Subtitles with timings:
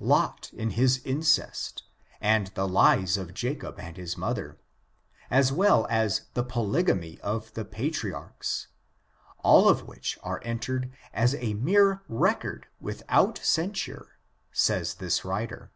[0.00, 1.82] Lot in his incest,
[2.20, 4.56] and the lies of JaaA and his mother,
[5.28, 8.68] as well as the polygamy of the pa triarchs;
[9.40, 14.16] all of which are entered as a mere record without censure,
[14.52, 15.72] says this writer.